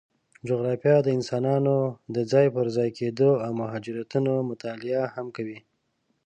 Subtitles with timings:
[0.47, 1.75] جغرافیه د انسانانو
[2.15, 5.59] د ځای پر ځای کېدو او مهاجرتونو مطالعه هم کوي.